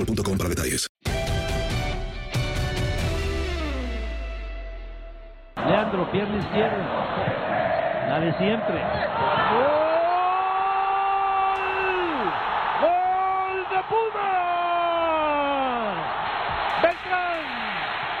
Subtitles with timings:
[0.00, 0.88] boostmobile.com para detalles.
[5.66, 6.84] Leandro, pierna izquierda.
[8.08, 8.80] La de siempre.
[9.52, 9.80] ¡Gol!
[12.80, 14.16] ¡Gol de Pumas!
[16.82, 17.42] Beltrán,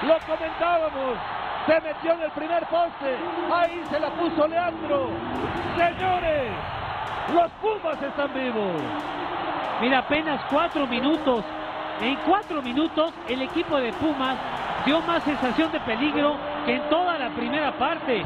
[0.06, 1.18] lo comentábamos.
[1.66, 3.16] Se metió en el primer poste.
[3.52, 5.10] Ahí se la puso Leandro.
[5.76, 6.52] Señores,
[7.34, 8.82] los Pumas están vivos.
[9.80, 11.44] Mira, apenas cuatro minutos.
[12.00, 14.38] En cuatro minutos el equipo de Pumas
[14.86, 16.34] dio más sensación de peligro
[16.64, 18.22] que en toda la primera parte.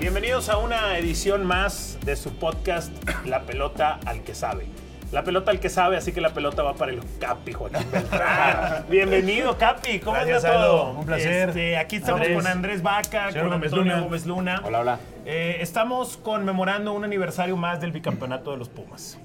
[0.00, 2.92] Bienvenidos a una edición más de su podcast
[3.26, 4.66] La pelota al que sabe.
[5.12, 8.84] La pelota al que sabe, así que la pelota va para el Capi, Joaquín Beltrán.
[8.90, 10.00] Bienvenido, Capi.
[10.00, 10.90] ¿Cómo Gracias, anda todo?
[10.92, 11.48] Un placer.
[11.48, 12.36] Este, aquí estamos Andrés.
[12.36, 14.04] con Andrés Vaca, Señor con Gómez Antonio Luna.
[14.04, 14.60] Gómez Luna.
[14.64, 14.98] Hola, hola.
[15.24, 19.18] Eh, estamos conmemorando un aniversario más del bicampeonato de los Pumas.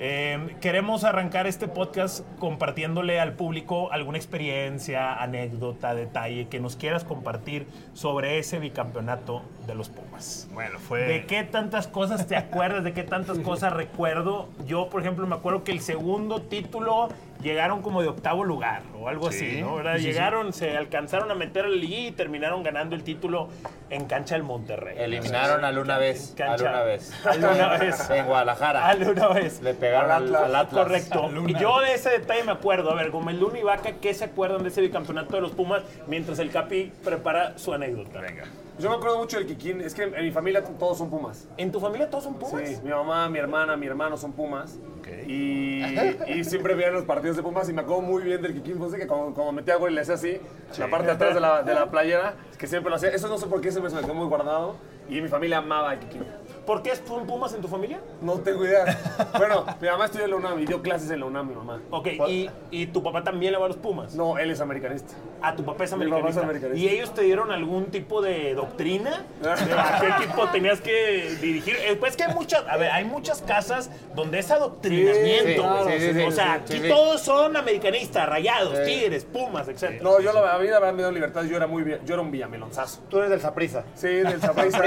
[0.00, 7.02] Eh, queremos arrancar este podcast compartiéndole al público alguna experiencia, anécdota, detalle que nos quieras
[7.02, 10.48] compartir sobre ese bicampeonato de los Pumas.
[10.52, 11.00] Bueno, fue.
[11.00, 12.84] ¿De qué tantas cosas te acuerdas?
[12.84, 14.48] ¿De qué tantas cosas recuerdo?
[14.66, 17.08] Yo, por ejemplo, me acuerdo que el segundo título
[17.42, 19.76] llegaron como de octavo lugar o algo Sí, así, ¿no?
[19.76, 19.94] ¿Verdad?
[19.94, 20.12] sí, sí, sí.
[20.12, 23.48] llegaron, se alcanzaron a meter al liguilla y terminaron ganando el título
[23.90, 24.96] en cancha del Monterrey.
[24.98, 26.34] Eliminaron al una vez.
[26.36, 27.12] Cancha- Al una vez.
[27.26, 28.10] Al una vez.
[28.10, 28.86] En Guadalajara.
[28.86, 29.62] Al una vez.
[29.62, 30.84] Le pegaron al, al Atlas.
[30.84, 31.30] Correcto.
[31.46, 32.90] Y yo de ese detalle me acuerdo.
[32.90, 36.38] A ver, Luna y Vaca, ¿qué se acuerdan de ese bicampeonato de los Pumas mientras
[36.38, 38.20] elPi prepara su anécdota?
[38.20, 38.44] Venga.
[38.78, 39.80] Yo me acuerdo mucho del Kikín.
[39.80, 41.48] Es que en mi familia todos son Pumas.
[41.56, 42.62] ¿En tu familia todos son Pumas?
[42.68, 44.78] Sí, mi mamá, mi hermana, mi hermano son Pumas.
[45.26, 45.82] Y,
[46.26, 49.06] y siempre veían los partidos de Pumas y me acuerdo muy bien del Kikín Fonseca,
[49.06, 50.38] como, como metía gol y le hacía así,
[50.78, 53.08] la parte de atrás de la, de la playera, que siempre lo hacía.
[53.10, 54.76] Eso no sé por qué se me quedó muy guardado.
[55.08, 56.22] Y mi familia amaba a Kikín.
[56.68, 57.98] ¿Por qué son Pumas en tu familia?
[58.20, 58.84] No tengo idea.
[59.38, 61.80] Bueno, mi mamá estudió en la UNAM y dio clases en la UNAM, mi mamá.
[61.90, 64.14] Ok, y, y tu papá también le va a los Pumas.
[64.14, 65.14] No, él es americanista.
[65.40, 66.42] Ah, tu papá es Mi papá es americanista.
[66.42, 66.84] americanista.
[66.84, 69.24] ¿Y ellos te dieron algún tipo de doctrina?
[69.40, 71.74] ¿De a qué equipo tenías que dirigir?
[71.86, 75.86] Eh, Pues que hay muchas, a ver, hay muchas casas donde es adoctrinamiento.
[75.86, 76.88] Sí, sí, sí, sí, o sea, sí, aquí sí.
[76.88, 80.02] todos son americanistas, rayados, tigres, pumas, etc.
[80.02, 81.44] No, yo la, a mí la verdad me dio libertad.
[81.44, 83.00] Yo era muy bien, yo era un villamelonzazo.
[83.08, 83.84] Tú eres del Saprisa.
[83.94, 84.82] Sí, del Saprissa.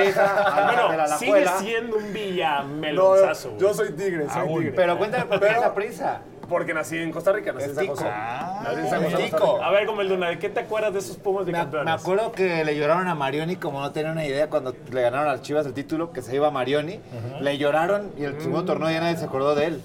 [0.71, 1.59] Bueno, de la sigue Alajuela.
[1.71, 3.57] Siendo un villamelonzazo.
[3.57, 4.71] yo soy tigre, soy tigre.
[4.75, 6.21] Pero cuéntame por qué Pero- esa prisa.
[6.49, 8.03] Porque nací en Costa Rica, nací en San José.
[8.03, 9.37] nací en San el José, tico.
[9.37, 9.67] Costa Rica.
[9.67, 11.93] A ver, Gómez Luna, ¿de qué te acuerdas de esos pumas de Me, me campeones?
[11.93, 15.41] acuerdo que le lloraron a Marioni como no tenía una idea cuando le ganaron al
[15.41, 16.99] Chivas el título, que se iba a Marioni.
[17.39, 19.81] Le lloraron y el segundo torneo ya nadie se acordó de él.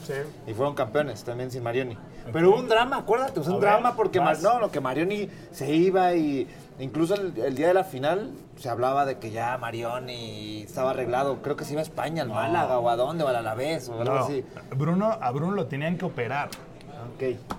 [0.48, 1.96] Y fueron campeones también sin Marioni.
[2.32, 4.20] Pero hubo un drama, acuérdate, un A ver, drama porque.
[4.20, 6.48] Mar- no, lo que Marioni se iba y
[6.78, 11.40] Incluso el, el día de la final se hablaba de que ya Marioni estaba arreglado.
[11.42, 14.00] Creo que se iba a España, al Málaga, o a dónde, o al Alavés, o
[14.00, 14.44] algo No, así.
[14.76, 16.50] Bruno, a Bruno lo tenían que operar.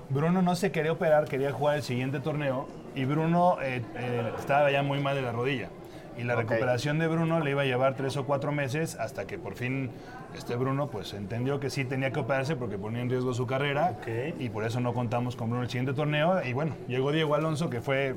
[0.10, 4.72] Bruno no se quería operar, quería jugar el siguiente torneo y Bruno eh, eh, estaba
[4.72, 5.70] ya muy mal de la rodilla.
[6.18, 9.38] Y la recuperación de Bruno le iba a llevar tres o cuatro meses hasta que
[9.38, 9.92] por fin
[10.38, 13.98] este Bruno pues entendió que sí tenía que operarse porque ponía en riesgo su carrera
[14.40, 16.44] y por eso no contamos con Bruno el siguiente torneo.
[16.46, 18.14] Y bueno, llegó Diego Alonso que fue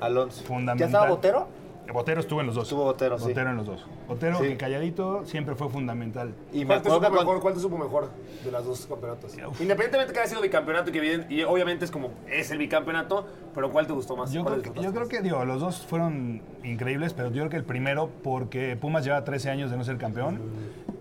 [0.47, 0.79] fundamental.
[0.79, 1.49] ¿Ya estaba Botero?
[1.93, 2.65] Botero estuvo en los dos.
[2.65, 3.25] Estuvo Botero, sí.
[3.29, 3.85] Botero en los dos.
[4.07, 4.45] Botero, Sí.
[4.45, 6.33] que calladito, siempre fue fundamental.
[6.53, 7.41] Y ¿Cuál te supo mejor?
[7.41, 8.11] ¿Cuál te supo mejor
[8.45, 9.35] de las dos campeonatos?
[9.35, 13.71] Independientemente que haya sido bicampeonato y que y obviamente es como es el bicampeonato, pero
[13.73, 14.31] ¿cuál te gustó más?
[14.31, 15.09] Yo ¿Cuál creo, que, yo creo más?
[15.09, 19.25] que, digo, los dos fueron increíbles, pero yo creo que el primero porque Pumas lleva
[19.25, 20.39] 13 años de no ser campeón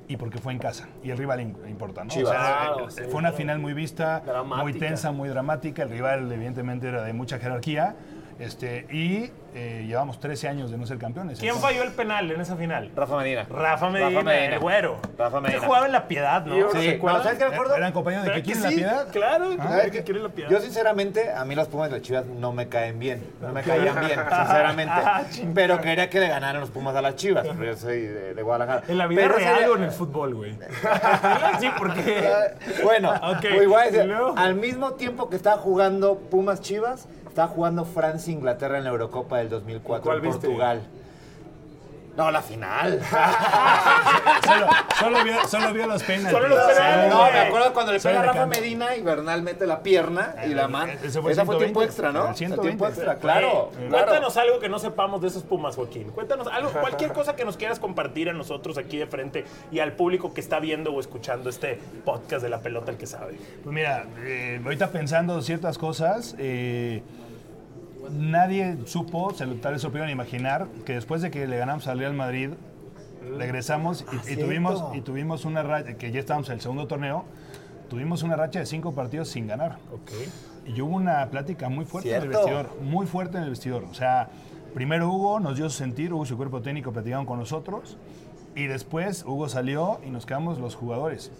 [0.10, 2.10] y porque fue en casa y el rival importa, ¿no?
[2.10, 2.32] Chivas.
[2.32, 3.38] O sea, Claro, eh, sí, fue una claro.
[3.38, 4.24] final muy vista,
[4.58, 5.84] muy tensa, muy dramática.
[5.84, 7.96] El rival, evidentemente, era de mucha jerarquía.
[8.40, 11.40] Este, y eh, llevamos 13 años de no ser campeones.
[11.40, 12.90] ¿Quién falló el penal en esa final?
[12.96, 13.46] Rafa Medina.
[13.50, 14.98] Rafa Medina, el güero.
[15.18, 15.66] Rafa Que Medina.
[15.66, 16.72] jugaba en La Piedad, ¿no?
[16.72, 17.24] Sí, ¿Se acuerdan?
[17.24, 17.76] ¿sabes qué me acuerdo?
[17.76, 18.80] ¿Eran compañeros de ¿Verdad que quieren sí?
[18.82, 19.12] la piedad?
[19.12, 19.68] Claro, Ah.
[19.68, 20.50] ¿sabes que quiere la piedad?
[20.50, 23.22] Yo sinceramente, a mí los Pumas de las Chivas no me caen bien.
[23.42, 24.94] No me caían bien, sinceramente.
[24.96, 27.46] Ah, pero quería que le ganaran los Pumas a las Chivas.
[27.46, 28.84] porque Yo soy de, de Guadalajara.
[28.88, 30.54] En la vida Pero real día- o en el fútbol, güey.
[31.60, 32.24] sí, porque...
[32.84, 38.34] Bueno, Ok, pues igual al mismo tiempo que estaba jugando Pumas Chivas, estaba jugando Francia
[38.34, 40.48] Inglaterra en la Eurocopa del 2004 ¿Cuál en viste?
[42.20, 43.00] No, la final.
[44.46, 44.68] Solo,
[45.00, 46.32] solo vio, solo vio los penaltis.
[46.32, 48.46] Solo los penales, No, me acuerdo cuando le pega Rafa.
[48.46, 50.92] Medina y Bernal mete la pierna y la mano.
[50.94, 51.64] Ese Esa fue fue 120.
[51.66, 52.30] tiempo extra, ¿no?
[52.30, 52.62] El 120.
[52.68, 53.72] tiempo extra, claro.
[53.80, 54.06] Eh, claro.
[54.06, 56.10] Cuéntanos algo que no sepamos de esos Pumas, Joaquín.
[56.12, 59.94] Cuéntanos algo, cualquier cosa que nos quieras compartir a nosotros aquí de frente y al
[59.94, 63.38] público que está viendo o escuchando este podcast de la pelota el que sabe.
[63.64, 67.02] Pues mira, eh, ahorita pensando ciertas cosas, eh,
[68.12, 72.00] nadie supo, se lo, tal vez pudieron imaginar, que después de que le ganamos al
[72.00, 72.52] Real Madrid,
[73.38, 74.46] regresamos y- y, cierto.
[74.46, 77.26] tuvimos, y tuvimos una racha, que ya estábamos en el segundo torneo,
[77.90, 79.78] tuvimos una racha de cinco partidos sin ganar.
[80.66, 83.84] Y hubo una plática muy fuerte en el vestidor, muy fuerte en el vestidor.
[83.86, 84.30] O sea,
[84.74, 87.98] primero Hugo nos dio su sentir, Hugo y su cuerpo técnico platicaron con nosotros.
[88.56, 91.32] Y después Hugo salió y nos quedamos los jugadores.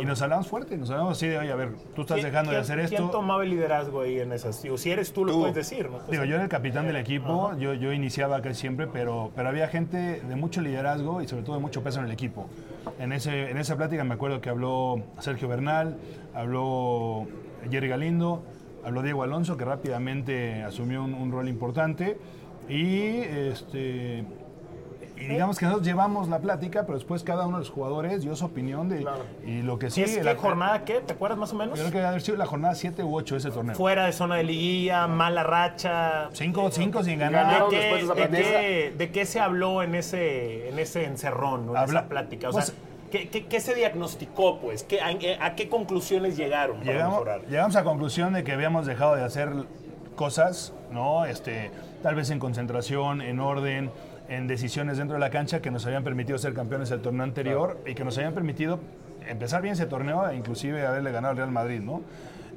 [0.00, 2.50] Y nos hablamos fuerte, nos hablamos así de, oye, a ver, tú estás ¿Quién- dejando
[2.50, 2.96] de hacer esto.
[2.96, 4.60] ¿Quién tomaba el liderazgo ahí en esas?
[4.62, 6.00] Digo, si eres tú, lo puedes decir, ¿no?
[6.10, 9.68] Digo, yo era el capitán del equipo, yo, yo iniciaba casi siempre, pero, pero había
[9.68, 12.48] gente de mucho liderazgo y sobre todo de mucho peso en el equipo.
[12.98, 15.96] En, ese, en esa plática me acuerdo que habló Sergio Bernal,
[16.34, 17.26] habló
[17.70, 18.42] Jerry Galindo,
[18.84, 22.18] habló Diego Alonso, que rápidamente asumió un, un rol importante.
[22.68, 24.24] Y, este,
[25.16, 28.36] y digamos que nosotros llevamos la plática, pero después cada uno de los jugadores dio
[28.36, 29.04] su opinión de
[29.46, 30.02] y lo que sí.
[30.02, 31.00] ¿Es la qué jornada qué?
[31.00, 31.78] ¿Te acuerdas más o menos?
[31.78, 33.74] Yo creo que debe haber sido la jornada 7 u 8 de ese torneo.
[33.74, 36.28] Fuera de zona de liguilla, mala racha.
[36.32, 37.68] Cinco, cinco sin ¿De ganar.
[37.70, 41.70] qué, después de esa de qué- de qué se habló en ese, en ese encerrón,
[41.70, 42.48] en Habla- esa plática?
[42.50, 42.74] O pues- sea,
[43.10, 44.82] ¿qué, qué, qué se diagnosticó, pues?
[44.84, 45.08] ¿Qué, a,
[45.44, 47.40] a qué conclusiones llegaron para Llegamos, mejorar?
[47.48, 49.50] llegamos a la conclusión de que habíamos dejado de hacer
[50.14, 51.24] cosas, ¿no?
[51.26, 51.70] Este,
[52.02, 53.90] tal vez en concentración, en orden,
[54.28, 57.80] en decisiones dentro de la cancha que nos habían permitido ser campeones del torneo anterior
[57.86, 58.80] y que nos habían permitido
[59.28, 62.02] empezar bien ese torneo e inclusive haberle ganado al Real Madrid, ¿no?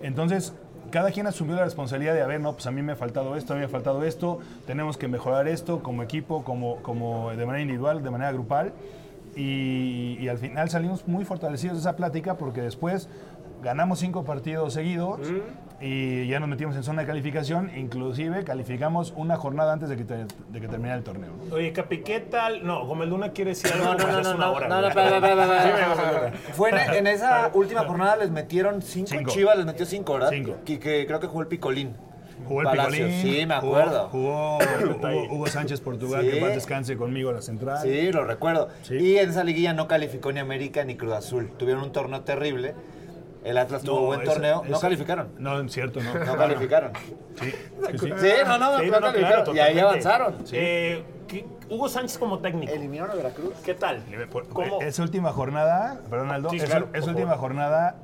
[0.01, 0.54] Entonces,
[0.92, 3.36] cada quien asumió la responsabilidad de, a ver, no, pues a mí me ha faltado
[3.36, 7.31] esto, a mí me ha faltado esto, tenemos que mejorar esto como equipo, como, como
[7.31, 8.74] de manera individual, de manera grupal.
[9.36, 13.07] Y, y al final salimos muy fortalecidos de esa plática porque después
[13.62, 15.20] ganamos cinco partidos seguidos
[15.82, 20.04] y ya nos metimos en zona de calificación, inclusive calificamos una jornada antes de que,
[20.04, 21.32] te- de que terminara el torneo.
[21.50, 21.56] ¿no?
[21.56, 22.66] Oye, Capi, ¿qué tal?
[22.66, 23.86] No, Gómez Luna quiere decir algo.
[23.86, 26.32] No, no, pues no, no, una no, hora, no, no, Luna.
[26.54, 29.32] Fue en, en esa última jornada les metieron cinco, Cinco.
[29.32, 30.30] Chivas, les metió cinco, ¿verdad?
[30.32, 30.56] Cinco.
[30.66, 31.96] Que, que creo que jugó el Picolín.
[32.48, 34.10] Jugó el Picolín, Sí, me acuerdo.
[34.10, 34.58] Jugó,
[35.01, 36.32] Hugo, Hugo Sánchez Portugal, Sí.
[36.32, 37.80] que paz descanse conmigo a la central.
[37.84, 38.70] Sí, lo recuerdo.
[38.82, 38.96] Sí.
[38.96, 41.51] Y en esa liguilla no calificó ni América ni Cruz Azul.
[41.58, 42.75] Tuvieron un torneo terrible.
[43.43, 44.63] El Atlas tuvo No, buen esa- torneo.
[44.67, 45.29] no calificaron.
[45.38, 46.13] No, es cierto, no.
[46.13, 46.91] No calificaron.
[47.39, 47.51] Sí, sí,
[47.98, 47.98] sí.
[48.19, 49.43] Sí, no, no, Sí, no, no, no, calificaron.
[49.46, 50.36] claro, y ahí avanzaron.
[50.51, 52.74] Eh, ¿qué- Hugo Sánchez como técnico.
[52.74, 53.53] Eliminaron a Veracruz.
[53.63, 54.03] ¿Qué tal?
[54.51, 54.81] ¿Cómo?
[54.81, 57.39] Esa última jornada, perdón Aldo, Sí, esa, claro, esa por última favor.
[57.41, 57.96] jornada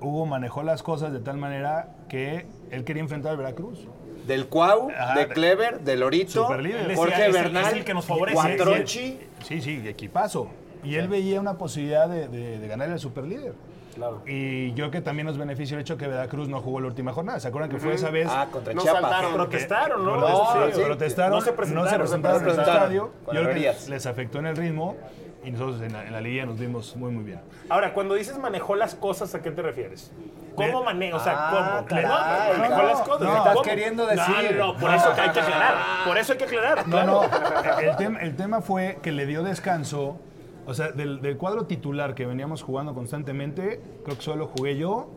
[0.00, 3.86] Hugo manejó las cosas de tal manera que él quería enfrentar al Veracruz.
[4.26, 8.04] Del Cuau, Ajá, de Clever, de Lorito, Jorge es el- Bernal, es el que nos
[8.04, 8.34] favorece.
[8.36, 9.18] Cuatrochi.
[9.44, 10.48] Sí, sí, equipazo.
[10.84, 13.54] Y él veía una posibilidad de, de, de ganar el superlíder.
[13.94, 14.22] Claro.
[14.26, 17.38] Y yo que también nos benefició el hecho que Veracruz no jugó la última jornada.
[17.40, 18.28] ¿Se acuerdan que fue esa vez?
[18.30, 19.02] Ah, contra No Chiapas.
[19.02, 19.34] saltaron.
[19.34, 20.16] Protestaron, ¿no?
[20.16, 21.84] No, Sí, sí, protestaron, No se presentaron.
[21.84, 23.10] no se presentaron en el estadio.
[23.32, 24.96] Yo creo que les afectó en el ritmo
[25.44, 27.40] y nosotros en la, en la liga nos vimos muy, muy bien.
[27.68, 30.10] Ahora, cuando dices manejó las cosas, ¿a qué te refieres?
[30.54, 31.16] ¿Cómo maneja?
[31.16, 31.80] O sea, Ah, ¿cómo?
[31.80, 33.20] No, caray, no, las cosas.
[33.22, 33.62] no, estás ¿Cómo?
[33.64, 34.56] queriendo decir.
[34.58, 35.74] No, no, por eso que hay que aclarar.
[36.06, 36.78] Por eso hay que aclarar.
[36.86, 37.22] No, claro.
[37.22, 37.80] no.
[37.80, 40.18] El tema, el tema fue que le dio descanso.
[40.66, 45.08] O sea, del, del cuadro titular que veníamos jugando constantemente, creo que solo jugué yo.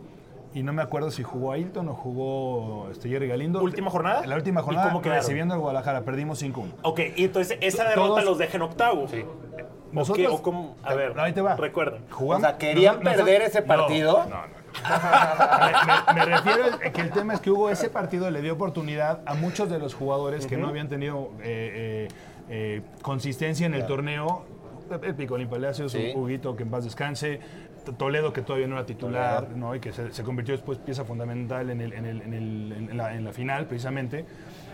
[0.53, 3.61] Y no me acuerdo si jugó Ailton o jugó este, Jerry Galindo.
[3.61, 4.25] ¿Última jornada?
[4.25, 5.21] La última ¿Y jornada, cómo quedaron?
[5.21, 6.03] recibiendo al Guadalajara.
[6.03, 6.67] Perdimos 5-1.
[6.83, 9.05] Ok, y entonces esa derrota Todos- los deja en octavo.
[9.09, 9.25] Sí.
[9.91, 10.75] Nosotros- ¿O cómo?
[10.83, 11.55] A ver, Ahí te va.
[11.57, 11.97] recuerda.
[12.09, 14.23] Jugamos- O sea, ¿querían nosotros- perder ese partido?
[14.29, 14.55] No, no.
[16.13, 19.21] Me, me refiero a que el tema es que hubo ese partido le dio oportunidad
[19.25, 22.15] a muchos de los jugadores que no habían tenido eh, eh,
[22.49, 24.43] eh, consistencia en el torneo.
[25.03, 26.11] El Picolín Palacios, Sí.
[26.15, 27.39] Huguito, que en paz descanse.
[27.97, 29.75] Toledo, que todavía no era titular, ¿no?
[29.75, 32.97] y que se, se convirtió después pieza fundamental en, el- en el- en el- en
[32.97, 34.25] la, en la final, precisamente.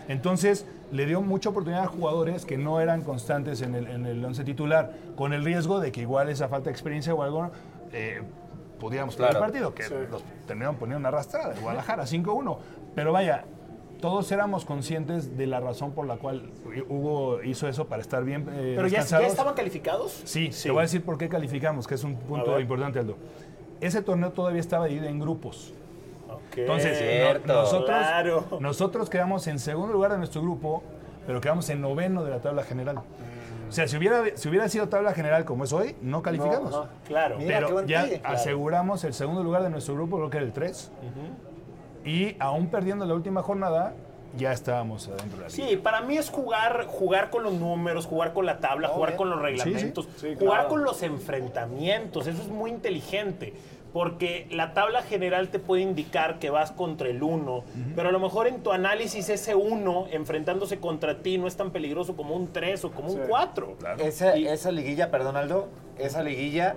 [0.08, 4.24] Entonces, le dio mucha oportunidad a jugadores que no eran constantes en el, en el
[4.24, 7.50] once titular, con el riesgo de que igual esa falta de experiencia o algo
[7.92, 8.22] eh,
[8.80, 9.44] pudiéramos perder Claro.
[9.46, 12.58] el partido, que los terminaron poniendo una arrastrada, Guadalajara 5-1.
[12.94, 13.44] Pero vaya,
[14.02, 16.50] todos éramos conscientes de la razón por la cual
[16.88, 20.20] Hugo hizo eso para estar bien eh, ¿Pero ya, ya estaban calificados?
[20.24, 23.16] Sí, te voy a decir por qué calificamos, que es un punto importante, Aldo.
[23.80, 25.72] Ese torneo todavía estaba dividido en grupos.
[26.28, 26.58] Ok.
[26.58, 27.46] Entonces, Cierto.
[27.46, 28.44] no- nosotros, Claro.
[28.60, 30.82] nosotros quedamos en segundo lugar de nuestro grupo,
[31.26, 32.98] pero quedamos en noveno de la tabla general.
[33.68, 36.74] O sea, si hubiera, si hubiera sido tabla general como es hoy, no calificamos.
[36.74, 37.36] Ajá, claro.
[37.38, 38.06] Pero ya.
[38.06, 38.22] Claro.
[38.24, 40.90] aseguramos el segundo lugar de nuestro grupo, creo que era el 3.
[42.04, 43.94] Y aún perdiendo la última jornada,
[44.36, 45.68] ya estábamos adentro de la liga.
[45.68, 49.18] Sí, para mí es jugar, jugar con los números, jugar con la tabla, jugar bien.
[49.18, 50.68] con los reglamentos, Sí, jugar claro.
[50.68, 52.26] con los enfrentamientos.
[52.26, 53.52] Eso es muy inteligente.
[53.92, 57.62] Porque la tabla general te puede indicar que vas contra el 1,
[57.94, 61.72] pero a lo mejor en tu análisis ese 1 enfrentándose contra ti no es tan
[61.72, 63.76] peligroso como un 3 o como un 4.
[63.98, 65.68] Esa, Y- esa liguilla, perdón Aldo,
[65.98, 66.76] esa liguilla,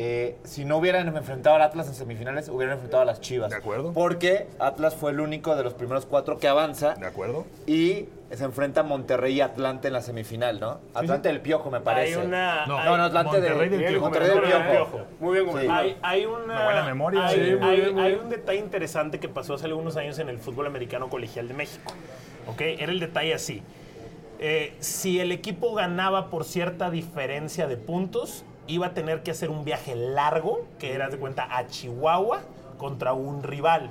[0.00, 3.50] eh, si no hubieran enfrentado al Atlas en semifinales, hubieran enfrentado a las Chivas.
[3.50, 3.92] De acuerdo.
[3.92, 7.46] Porque Atlas fue el único de los primeros cuatro que avanza ¿De acuerdo?
[7.66, 10.78] y se enfrenta a Monterrey y Atlante en la semifinal, ¿no?
[10.94, 12.18] Atlante del Piojo, me Hay parece.
[12.18, 12.64] una...
[12.66, 14.04] No, hay- No, no, Atlante Monterrey del del Piojo.
[14.04, 14.70] Monterrey del Piojo.
[14.70, 15.00] Piojo.
[15.18, 15.66] Muy bien, Sí.
[15.68, 17.26] Hay, hay una, Una buena memoria.
[17.26, 18.24] Hay, Sí, hay- muy bien, muy hay bien.
[18.24, 21.92] un detalle interesante que pasó hace algunos años en el fútbol americano colegial de México.
[22.46, 22.60] ¿ok?
[22.60, 23.62] Era el detalle así.
[24.40, 29.50] Eh, si el equipo ganaba por cierta diferencia de puntos, iba a tener que hacer
[29.50, 32.42] un viaje largo, que era de cuenta a Chihuahua,
[32.76, 33.90] contra un rival.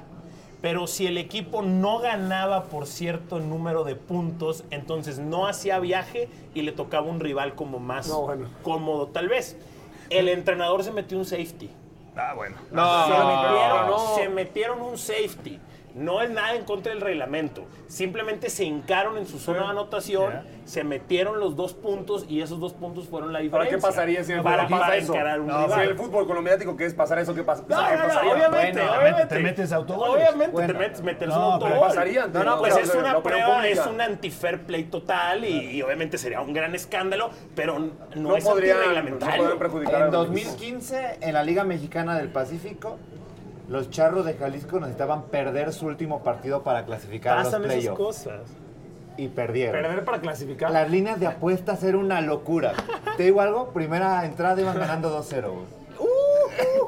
[0.62, 6.30] Pero si el equipo no ganaba por cierto número de puntos, entonces no hacía viaje
[6.56, 8.50] y le tocaba un rival como más No, bueno.
[8.64, 9.58] cómodo tal vez.
[10.10, 11.70] El entrenador se metió un safety.
[12.16, 12.56] Ah, bueno.
[12.58, 14.16] se, metieron, no.
[14.16, 15.60] se metieron un safety.
[15.98, 17.66] No es nada en contra del reglamento.
[17.88, 20.32] Simplemente se hincaron en su zona de anotación,
[20.66, 23.78] se metieron los dos puntos y esos dos puntos fueron la ¿Para diferencia.
[23.78, 25.14] qué pasaría si el para, fútbol pasa para eso?
[25.14, 25.82] encarar un No, rival.
[25.82, 27.64] si el fútbol con lo mediático que es pasar eso, ¿qué pasa?
[27.68, 29.26] No, obviamente, Bueno, obviamente.
[29.36, 30.14] te metes autogoles.
[30.28, 30.74] Obviamente Bueno.
[30.74, 31.80] te metes, meterse No, un autogol.
[31.80, 35.72] pasaría, No, no, no, pues pero es una prueba, es un anti-fair play total y,
[35.78, 38.78] y obviamente sería un gran escándalo, pero no, No es podrían
[39.58, 40.46] perjudicar En a los equipos.
[40.58, 42.98] 2015, en la Liga Mexicana del Pacífico,
[43.68, 48.42] los Charros de Jalisco necesitaban perder su último partido para clasificar a los esas cosas.
[49.18, 49.82] Y perdieron.
[49.82, 50.72] Perder para clasificar.
[50.72, 52.74] Las líneas de apuestas eran una locura.
[53.18, 53.70] ¿Te digo algo?
[53.74, 55.64] Primera entrada iban ganando 2-0, güey.
[55.64, 55.77] Uh,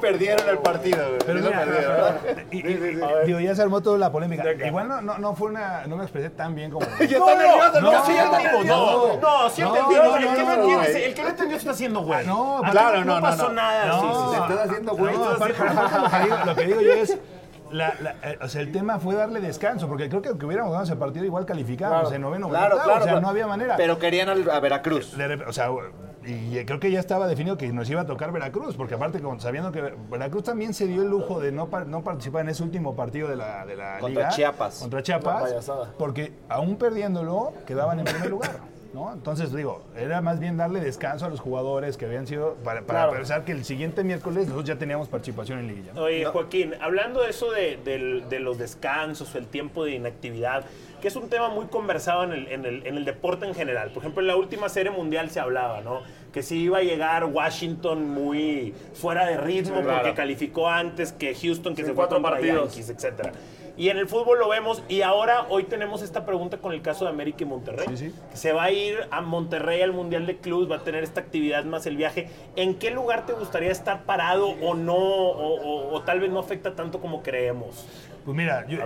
[0.00, 0.98] perdieron el partido.
[1.24, 2.16] Pero Sí mira, perdieron.
[2.50, 4.44] y- y- y- digo, ya se armó toda la polémica.
[4.52, 6.86] Igual no, no, no fue una, no me expresé tan bien como.
[7.00, 8.12] Nervioso, no, sí,
[8.66, 9.14] no.
[9.20, 10.04] No, sí No, entendimos.
[10.04, 12.26] no, el, no, que no no, entiende, el que no entendió está haciendo güey.
[12.26, 13.54] No, Aquí claro, no, no, pasó no.
[13.54, 13.86] nada.
[13.86, 14.52] No, sí, sí, sí.
[14.52, 15.16] Estás haciendo güey.
[15.16, 17.18] No, lo, que digo, yo es.
[17.70, 20.72] la- la- eh, o sea, el tema fue darle descanso, porque creo que aunque hubiéramos
[20.72, 22.48] ganado ese partido, igual calificábamos en noveno.
[22.48, 23.00] Claro, octavo, claro.
[23.00, 23.76] O sea, pero- no había manera.
[23.76, 25.14] Pero querían al- a Veracruz.
[25.46, 25.68] O sea,
[26.26, 29.40] y creo que ya estaba definido que nos iba a tocar Veracruz, porque aparte, con-
[29.40, 32.62] sabiendo que Veracruz también se dio el lujo de no, par- no participar en ese
[32.62, 34.28] último partido de la, de la Contra liga.
[34.28, 34.78] Chiapas.
[34.80, 35.52] Contra Chiapas.
[35.98, 38.58] Porque aún perdiéndolo, quedaban en primer lugar.
[38.92, 39.12] ¿No?
[39.12, 43.00] Entonces, digo, era más bien darle descanso a los jugadores que habían sido, para, para
[43.04, 43.12] Claro.
[43.12, 45.92] pensar que el siguiente miércoles nosotros ya teníamos participación en liguilla.
[45.94, 46.02] ¿no?
[46.02, 50.64] Oye, Joaquín, hablando de eso de, los descansos, el tiempo de inactividad,
[51.00, 53.90] que es un tema muy conversado en el, en, el, en el deporte en general.
[53.90, 56.02] Por ejemplo, en la última serie mundial se hablaba, ¿no?
[56.32, 59.98] Que si iba a llegar Washington muy fuera de ritmo Sí, claro.
[60.00, 62.70] porque calificó antes que Houston, que Sí, se fue contra partidos.
[62.74, 63.32] Yankees, etcétera.
[63.76, 67.04] Y en el fútbol lo vemos y ahora hoy tenemos esta pregunta con el caso
[67.04, 67.86] de América y Monterrey.
[67.90, 68.14] Sí, sí.
[68.34, 71.64] Se va a ir a Monterrey al Mundial de Clubs, va a tener esta actividad
[71.64, 72.28] más el viaje.
[72.56, 74.94] ¿En qué lugar te gustaría estar parado o no?
[74.96, 77.86] O, o- o tal vez no afecta tanto como creemos.
[78.24, 78.78] Pues mira, yo-.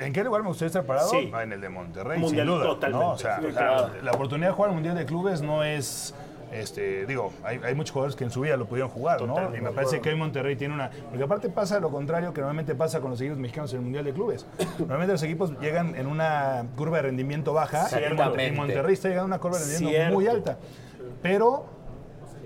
[0.00, 1.08] ¿en qué lugar me gustaría estar parado?
[1.08, 1.30] Sí.
[1.32, 2.66] Ah, En el de Monterrey, Mundial, sin duda.
[2.66, 3.04] totalmente.
[3.06, 3.12] ¿no?
[3.12, 6.14] O sea, la- la, oportunidad de jugar al Mundial de Clubes no es
[6.52, 9.56] Este, digo, hay, hay muchos jugadores que en su vida lo pudieron jugar, ¿no?
[9.56, 10.90] Y me parece que hoy Monterrey tiene una.
[10.90, 14.04] Porque aparte pasa lo contrario que normalmente pasa con los equipos mexicanos en el Mundial
[14.04, 14.46] de Clubes.
[14.78, 18.52] Normalmente los equipos llegan en una curva de rendimiento baja y.
[18.52, 20.14] Monterrey está llegando a una curva de rendimiento Cierto.
[20.14, 20.58] muy alta.
[21.22, 21.66] Pero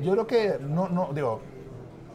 [0.01, 1.41] yo creo que no, no, digo,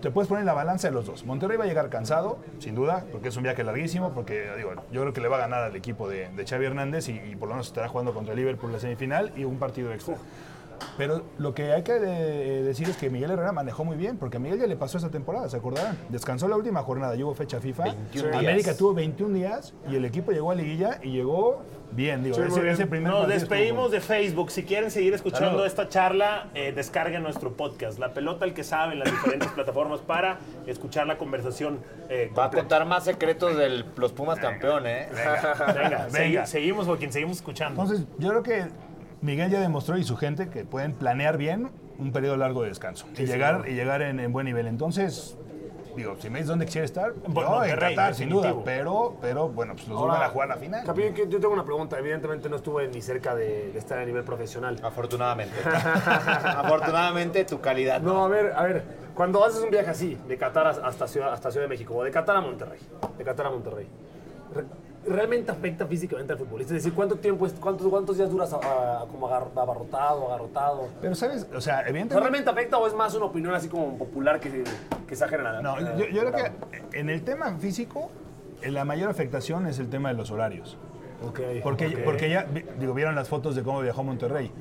[0.01, 1.25] te puedes poner en la balanza de los dos.
[1.25, 5.01] Monterrey va a llegar cansado, sin duda, porque es un viaje larguísimo, porque digo, yo
[5.01, 7.49] creo que le va a ganar al equipo de, de Xavi Hernández y, y por
[7.49, 10.15] lo menos estará jugando contra el Liverpool en la semifinal y un partido extra.
[10.97, 14.37] Pero lo que hay que eh, decir es que Miguel Herrera manejó muy bien, porque
[14.37, 15.97] a Miguel ya le pasó esa temporada, ¿se acordarán?
[16.09, 17.83] Descansó la última jornada, y hubo fecha FIFA.
[17.83, 18.35] 21 días.
[18.39, 21.61] América tuvo 21 días y el equipo llegó a liguilla y llegó
[21.93, 22.73] bien, digo, Sí, muy ese, bien.
[22.73, 24.51] ese primer Nos estuvo despedimos de Facebook.
[24.51, 27.99] Si quieren seguir escuchando esta charla, eh, descarguen nuestro podcast.
[27.99, 31.79] La pelota al que sabe en las diferentes plataformas para escuchar la conversación.
[32.09, 35.09] eh, Va a contar más secretos de los Pumas campeones, ¿eh?
[35.75, 36.43] Venga, Venga.
[36.43, 37.81] segui- seguimos, Joaquín, seguimos escuchando.
[37.81, 38.65] Entonces, yo creo que
[39.21, 43.05] Miguel ya demostró y su gente que pueden planear bien un periodo largo de descanso
[43.17, 44.65] y, llegar, y llegar en, en buen nivel.
[44.67, 45.37] Entonces,
[45.95, 48.55] digo, si me dices dónde quisiera estar, Bueno, yo Monterrey, en Qatar, sin duda.
[48.65, 50.83] Pero, pero bueno, pues los Ahora, van a jugar la final.
[50.85, 51.99] Capitán, que yo tengo una pregunta.
[51.99, 54.79] Evidentemente no estuve ni cerca de, de estar a nivel profesional.
[54.81, 55.53] Afortunadamente.
[56.45, 58.01] Afortunadamente tu calidad.
[58.01, 58.83] No, a ver, a ver.
[59.13, 62.11] Cuando haces un viaje así, de Qatar hasta Ciudad, hasta Ciudad de México, o de
[62.11, 62.79] Qatar a Monterrey,
[63.17, 63.87] de Qatar a Monterrey,
[64.55, 64.63] re-
[65.07, 66.75] ¿realmente afecta físicamente al futbolista?
[66.75, 68.57] Es decir, ¿cuánto tiempo, cuántos, cuántos días duras a-
[69.01, 70.87] a- como agar- abarrotado, agarrotado?
[71.01, 71.47] Pero, ¿sabes?
[71.55, 72.19] O sea, evidentemente...
[72.19, 74.63] ¿realmente afecta o es más una opinión así como popular que,
[75.07, 75.61] que se general?
[75.63, 76.33] No, yo, yo creo
[76.91, 78.09] que en el tema físico,
[78.61, 80.77] eh, la mayor afectación es el tema de los horarios.
[81.21, 81.61] Porque,
[81.97, 82.03] ok.
[82.03, 82.47] porque ya,
[82.79, 84.51] digo, vieron las fotos de cómo viajó Monterrey.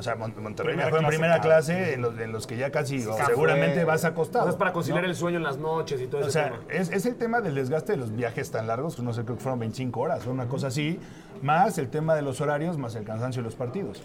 [0.00, 2.70] O sea, Mon- Monterrey Primera viajó en primera clase, en los, en los que ya
[2.70, 4.44] casi, o seguramente vas acostado.
[4.46, 5.08] Entonces, para conciliar ¿no?
[5.10, 6.58] el sueño en las noches y todo O ese sea, tema.
[6.70, 9.36] es, es el tema del desgaste de los viajes tan largos, que no sé, creo
[9.36, 10.98] que fueron 25 horas o una cosa así,
[11.42, 14.02] más el tema de los horarios, más el cansancio de los partidos.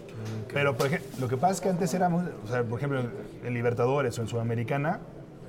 [0.52, 3.00] Pero, por ejemplo, lo que pasa es que antes era, muy- o sea, por ejemplo,
[3.44, 5.00] en Libertadores o en Sudamericana,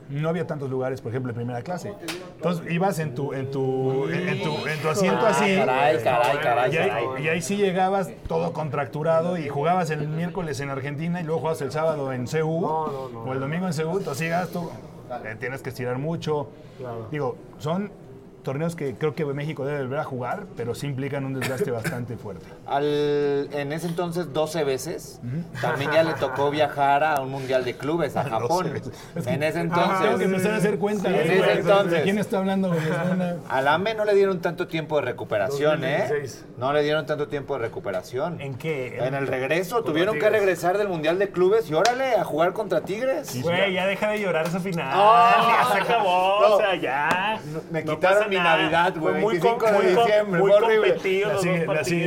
[0.10, 1.94] no había tantos lugares, por ejemplo, en primera clase.
[2.36, 5.56] Entonces, ibas en tu, en tu, en, en tu, en tu asiento Ah, así.
[5.58, 7.24] caray, caray, caray, y, ahí, caray.
[7.24, 11.62] y ahí sí llegabas todo contracturado y jugabas el miércoles en Argentina y luego jugabas
[11.62, 14.70] el sábado en CU o el domingo en CU, entonces llegas tú,
[15.26, 16.50] eh, tienes que estirar mucho.
[17.12, 17.92] Digo, son
[18.48, 22.16] torneos que creo que México debe volver a jugar, pero sí implican un desgaste bastante
[22.16, 22.46] fuerte.
[22.66, 25.20] Al, en ese entonces 12 veces,
[25.62, 28.72] también ya le tocó viajar a un mundial de clubes a Japón.
[28.72, 28.94] veces.
[29.16, 30.18] Es que- En ese Tengo entonces.
[30.18, 31.10] que empezar a hacer cuenta.
[31.10, 32.04] En ese ¿De entonces.
[32.04, 32.74] quién está hablando?
[33.50, 36.06] Al AME no le dieron tanto tiempo de recuperación, ¿eh?
[36.10, 36.46] 2016.
[36.58, 38.40] No le dieron tanto tiempo de recuperación.
[38.40, 38.98] ¿En qué?
[39.06, 40.40] En el regreso, tuvieron que Tigres.
[40.40, 43.42] regresar del Mundial de Clubes y órale, a jugar contra Tigres.
[43.44, 44.88] Güey, ya deja de llorar esa final.
[44.90, 45.66] Ah.
[45.68, 46.56] ya se acabó, No.
[46.56, 47.40] o sea, ya.
[47.72, 48.58] Me No quitaron mi nada.
[48.58, 50.88] Navidad, güey, Fue muy 25 com- de diciembre, Muy fue horrible.
[50.90, 51.04] los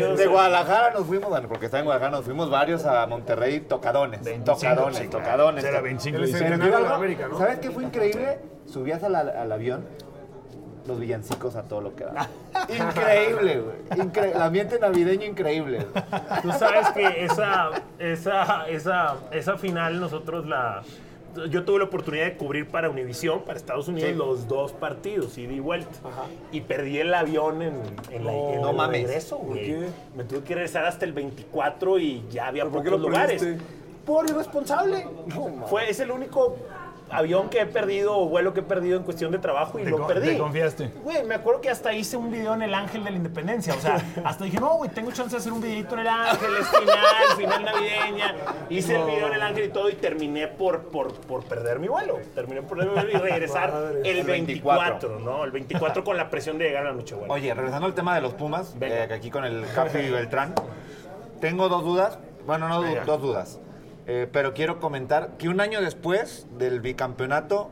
[0.08, 0.18] dos.
[0.18, 4.22] De Guadalajara nos fuimos, bueno, porque está en Guadalajara, nos fuimos varios a Monterrey tocadones.
[4.24, 5.64] 25, tocadones, sí, tocadones.
[5.64, 6.76] Era 25 El de diciembre.
[6.94, 7.38] América, ¿no?
[7.38, 8.38] ¿Sabes qué fue increíble?
[8.66, 9.84] Subías al, al avión,
[10.86, 12.28] los villancicos a todo lo que da.
[12.68, 14.00] Increíble, güey.
[14.06, 15.86] Incre- el ambiente navideño increíble.
[15.92, 16.04] güey.
[16.42, 20.82] Tú sabes que esa, esa, esa, esa final nosotros la...
[21.48, 24.16] Yo tuve la oportunidad de cubrir para Univisión, para Estados Unidos, Sí.
[24.16, 25.90] los dos partidos, ida y vuelta.
[26.50, 27.74] Y perdí el avión en,
[28.10, 29.02] en la, en No el mames.
[29.04, 29.64] regreso, güey.
[29.66, 29.86] qué?
[30.16, 33.46] Me tuve que regresar hasta el 24 y ya había ¿Pero por qué pocos lugares.
[34.04, 35.06] Por irresponsable.
[35.66, 36.56] Fue, es el único
[37.10, 39.90] avión que he perdido o vuelo que he perdido en cuestión de trabajo y Te
[39.90, 40.28] lo perdí.
[40.28, 40.90] te confiaste.
[41.02, 43.74] Güey, me acuerdo que hasta hice un video en el Ángel de la Independencia.
[43.74, 46.50] O sea, hasta dije, no, güey, tengo chance de hacer un videito en el Ángel,
[46.60, 48.34] es final, final navideña.
[48.68, 51.88] Hice el video en el Ángel y todo y terminé por, por, por perder mi
[51.88, 52.18] vuelo.
[52.34, 53.72] Terminé por perder mi vuelo y regresar
[54.04, 55.44] el El 24, 24, ¿no?
[55.44, 57.32] El 24 con la presión de llegar a la noche, bueno.
[57.34, 60.54] Oye, regresando al tema de los Pumas, eh, que aquí con el Capi y Beltrán,
[61.40, 62.18] tengo dos dudas.
[62.46, 63.04] Bueno, no Venga.
[63.04, 63.60] dos dudas.
[64.06, 67.70] Eh, pero quiero comentar que un año después del bicampeonato,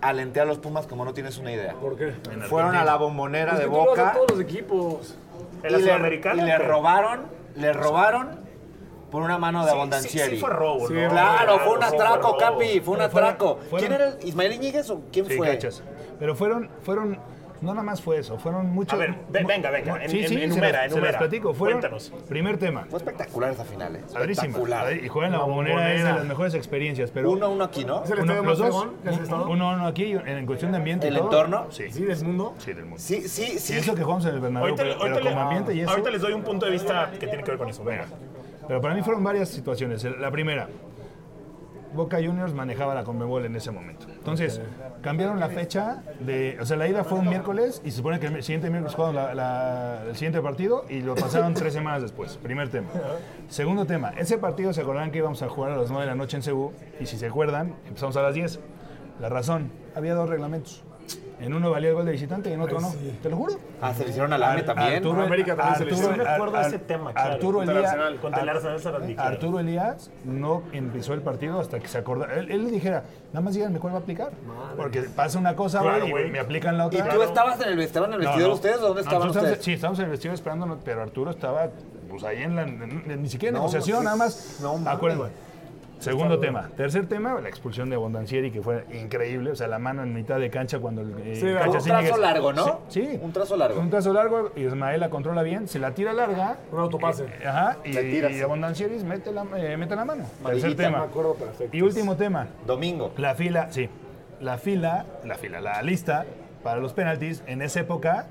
[0.00, 1.74] alenté a los Pumas como no tienes una idea.
[1.74, 2.12] ¿Por qué?
[2.48, 5.16] Fueron a la bombonera Pues de Boca todos los equipos.
[5.62, 5.82] ¿En la y
[6.42, 7.22] le, y robaron,
[7.56, 8.40] le robaron
[9.10, 10.30] por una mano de Sí, abondancieri.
[10.30, 11.08] sí, sí fue robo, Sí, ¿no?
[11.10, 12.36] Claro, fue un atraco.
[12.36, 13.58] Capi, fue un atraco.
[13.78, 14.08] ¿Quién era?
[14.08, 15.48] el- ¿Ismael Iñiguez o quién Sí, fue?
[15.48, 15.82] cachas.
[16.18, 17.18] Pero fueron, fueron,
[17.64, 18.94] no nada más fue eso, fueron muchos.
[18.94, 21.12] A ver, ve- venga, venga, en- en- se enumera, las- se enumera.
[21.12, 21.54] las platico.
[21.54, 22.12] Fueron, Cuéntanos.
[22.28, 22.86] Primer tema.
[22.88, 24.00] Fue espectacular esa final, eh.
[24.06, 24.92] Espectacular.
[24.96, 27.10] Y jugar en la bombonera es de las mejores experiencias.
[27.10, 28.04] Pero Uno, uno aquí, ¿no?
[28.04, 29.48] ¿Es el uno- los dos, has estado?
[29.48, 31.06] uno, uno aquí en, cuestión de ambiente.
[31.06, 31.24] y ¿El todo.
[31.26, 31.66] entorno?
[31.70, 31.90] Sí.
[31.90, 32.54] ¿Sí, del mundo?
[32.58, 32.98] Sí, del mundo.
[32.98, 33.74] Sí, sí, sí.
[33.74, 35.80] Y eso que jugamos en el Bernabéu, Ahorita, pero, ahorita pero como le- ambiente y
[35.80, 35.90] eso.
[35.90, 37.82] ahorita les doy un punto de vista que tiene que ver con eso.
[37.84, 38.04] Venga.
[38.68, 40.04] Pero para mí fueron varias situaciones.
[40.04, 40.68] La primera,
[41.94, 44.06] Boca Juniors manejaba la Conmebol en ese momento.
[44.08, 44.60] Entonces,
[45.02, 46.58] cambiaron la fecha de.
[46.60, 49.16] O sea, la ida fue un miércoles y se supone que el siguiente miércoles jugaron
[49.16, 52.36] la- la- el siguiente partido y lo pasaron tres semanas después.
[52.38, 52.88] Primer tema.
[53.48, 56.16] Segundo tema, ese partido se acordaban que íbamos a jugar a las 9 de la
[56.16, 58.60] noche en Cebu y si se acuerdan, empezamos a las 10.
[59.20, 60.82] La razón, había dos reglamentos.
[61.40, 62.92] En uno valía el gol de visitante y en otro no.
[63.22, 63.54] Te lo juro.
[63.82, 64.94] Ah, se le hicieron al AME también.
[64.94, 65.90] Arturo- América también se le.
[65.92, 67.32] Arturo- No me acuerdo de Ar- ese tema, claro.
[67.32, 67.92] Arturo Contra el Elías.
[67.92, 69.14] Arsenal, contra el Ar- Arsenal Sarandí.
[69.18, 72.24] Arturo Elías no empezó el partido hasta que se acordó.
[72.26, 74.30] Él, él le dijera, nada más díganme cuál va a aplicar.
[74.76, 77.08] Porque pasa una cosa, Claro, güey, y me aplican la ¿Y otra.
[77.12, 78.54] tú estabas en el, estaban en el vestidor no.
[78.54, 79.64] ustedes o dónde estaban nosotros ustedes?
[79.64, 81.68] Sí, estábamos en el vestidor esperando, no, pero Arturo estaba
[82.08, 82.62] pues ahí en la.
[82.62, 84.04] en- ni siquiera en No, negociación, sí.
[84.04, 84.58] nada más.
[84.62, 84.80] No.
[84.88, 85.32] Acuérdense.
[86.04, 86.68] Segundo tema.
[86.76, 89.50] Tercer tema, la expulsión de Bondancieri, que fue increíble.
[89.50, 91.14] O sea, la mano en mitad de cancha cuando el.
[91.18, 92.80] eh, Sí, Cacha un trazo largo, ¿no?
[92.88, 93.08] Sí.
[93.12, 93.18] sí.
[93.22, 93.80] Un trazo largo.
[93.80, 96.58] Un trazo largo, Ismael la controla bien, se la tira larga.
[96.72, 97.24] Un autopase.
[97.24, 100.24] eh, Ajá, y, y Abondancieris mete la, eh, mete la mano.
[100.44, 100.98] Tercer tema.
[100.98, 101.76] Me acuerdo perfecto.
[101.76, 102.46] Y último tema.
[102.66, 103.12] Domingo.
[103.16, 103.88] La fila, sí.
[104.40, 106.26] La fila, la fila, la lista
[106.62, 108.26] para los penaltis en esa época.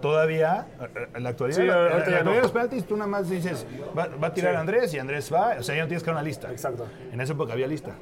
[0.00, 0.66] Todavía,
[1.14, 2.16] en la actualidad, Sí, en la- ahorita en la ya no.
[2.18, 4.60] actualidad los penaltis tú nada más dices, va, va a tirar Sí.
[4.60, 6.50] Andrés y Andrés va, o sea, ya no tienes que dar una lista.
[6.50, 6.86] Exacto.
[7.12, 7.92] En esa época había lista.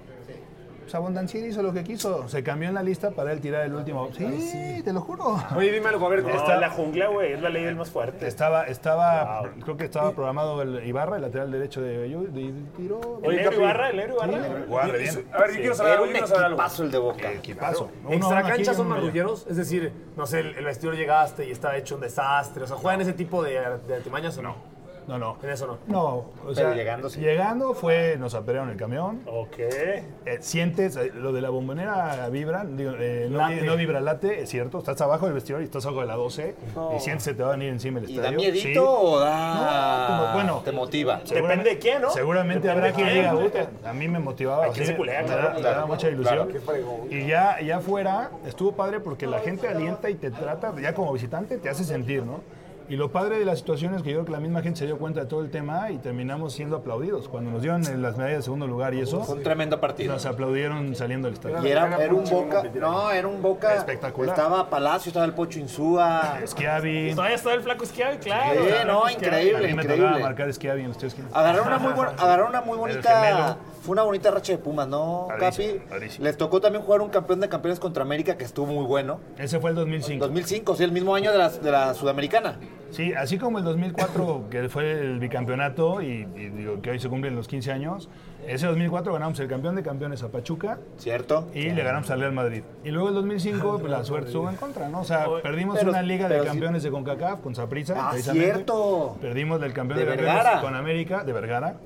[0.95, 4.09] Abondancieri hizo lo que quiso, se cambió en la lista para él tirar el último.
[4.17, 5.37] Sí, te lo juro.
[5.57, 7.77] Oye, dime algo, a ver, No, está la la jungla, güey, es la ley del
[7.77, 8.27] más fuerte.
[8.27, 13.01] Estaba, estaba, creo que estaba programado el Ibarra, el lateral derecho de de, tiro.
[13.23, 13.91] Oye, ¿El negro Ibarra?
[13.91, 14.45] ¿El negro Ibarra?
[14.45, 15.27] Sí, re bien.
[15.33, 16.55] A ver, yo quiero saber algo, yo quiero saber algo.
[16.57, 17.33] equipazo el de Boca.
[17.33, 17.91] Equipazo.
[18.09, 19.47] ¿Extra cancha son marrulleros?
[19.49, 22.65] Es decir, no sé, el, el vestidor llegaste y estaba hecho un desastre.
[22.65, 23.53] O sea, ¿juegan ese tipo de,
[23.87, 24.74] de artimañas o no?
[25.07, 25.37] No, no.
[25.43, 25.79] En eso no.
[25.87, 27.21] No, o Pero sea, llegando, sí.
[27.21, 29.21] llegando fue, nos apedrearon el camión.
[29.27, 29.59] Ok.
[29.59, 30.05] Eh,
[30.41, 33.63] sientes, eh, lo de la bombonera vibra, digo, eh, no, Late.
[33.63, 34.79] no vibra late, es cierto.
[34.79, 36.97] Estás abajo del vestidor y estás abajo de la 12 No.
[36.97, 38.31] y sientes que te va a venir encima el ¿Y estadio.
[38.31, 38.79] da miedito Sí.
[38.79, 40.09] o da...?
[40.09, 40.63] No, como- bueno.
[40.65, 41.21] Te motiva.
[41.29, 42.11] Depende de quién, ¿no?
[42.11, 43.49] Seguramente Depende habrá quien diga, güey.
[43.51, 44.65] "Puta, a mí me motivaba.
[44.65, 46.35] Hay quien se culea, me claro, da- me claro, daba mucha ilusión.
[46.37, 46.49] claro.
[46.53, 46.95] Qué fregón.
[47.11, 51.13] Y ya, ya afuera estuvo padre porque la gente alienta y te trata, ya como
[51.13, 52.41] visitante, te hace sentir, ¿no?
[52.89, 54.87] Y lo padre de la situación es que yo creo que la misma gente se
[54.87, 57.29] dio cuenta de todo el tema y terminamos siendo aplaudidos.
[57.29, 60.13] Cuando nos dieron las medallas de segundo lugar y eso, Fue un tremendo partido.
[60.13, 61.65] nos aplaudieron saliendo del estadio.
[61.67, 62.63] Y era, era un Boca...
[62.75, 63.75] No, era un Boca...
[63.75, 64.37] Espectacular.
[64.37, 66.39] Estaba Palacio, estaba el Pocho Insúa.
[66.47, 67.15] Schiavi.
[67.15, 68.61] Todavía está el flaco Schiavi, claro.
[68.65, 69.05] Sí, no.
[69.07, 70.23] A increíble, mí me tocaba increíble.
[70.23, 71.17] marcar Schiavi en los tres.
[71.33, 75.29] Agarraron una muy buena, agarraron una muy bonita, fue una bonita racha de Pumas, ¿no,
[75.39, 75.81] Capi?
[76.19, 79.21] Les tocó también jugar un campeón de campeones contra América que estuvo muy bueno.
[79.39, 80.25] Ese fue el 2005.
[80.27, 82.59] 2005, sí, el mismo año de la, de la Sudamericana.
[82.95, 87.09] Sí, así como el 2004, que fue el bicampeonato y, y digo que hoy se
[87.09, 88.09] cumplen los 15 años,
[88.47, 91.49] ese 2004 ganamos el campeón de campeones a Pachuca ¿Cierto?
[91.55, 92.63] y le ganamos al Real Madrid.
[92.85, 95.01] Y luego el 2005, pues, la suerte estuvo en contra, ¿no?
[95.01, 99.17] O sea, perdimos Pero- una liga de campeones de CONCACAF con Saprissa, Ah, cierto.
[99.21, 100.61] Perdimos del campeón De de, campeones Vergara.
[100.61, 101.77] con América, de Vergara,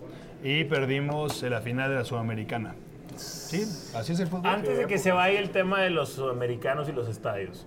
[0.42, 2.74] y perdimos la final de la Sudamericana.
[3.16, 3.62] Sí,
[3.96, 4.46] así es el fútbol.
[4.46, 7.66] Antes de que se vaya el tema de los sudamericanos y los estadios,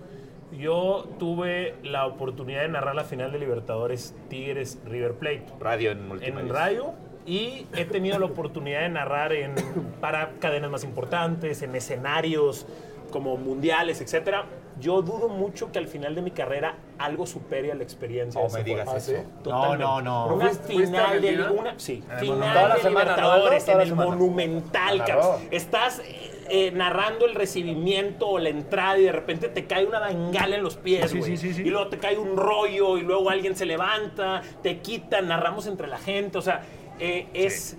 [0.57, 5.45] yo tuve la oportunidad de narrar la final de Libertadores Tigres River Plate.
[5.59, 6.93] Radio en en radio.
[7.25, 9.53] Y he tenido la oportunidad de narrar en,
[10.01, 12.65] para cadenas más importantes, en escenarios
[13.11, 14.45] como mundiales, etcétera.
[14.81, 18.41] Yo dudo mucho que al final de mi carrera algo supere a la No experiencia
[18.41, 18.97] de ese me digas juego.
[18.99, 19.13] eso.
[19.43, 19.83] Totalmente.
[19.83, 20.35] No, no, no.
[20.35, 21.51] Una ¿Fuiste- fuiste a final de Argentina?
[21.61, 24.09] una, sí, el final de semana, ¿no, Libertadores en el semana.
[24.11, 25.03] Monumental.
[25.51, 29.99] Estás eh, eh, narrando el recibimiento o la entrada y de repente te cae una
[29.99, 31.37] bengala en los pies, Sí, güey.
[31.37, 31.61] sí, sí, sí.
[31.61, 35.87] Y luego te cae un rollo y luego alguien se levanta, te quitan, narramos entre
[35.87, 36.61] la gente, o sea,
[37.01, 37.75] eh, es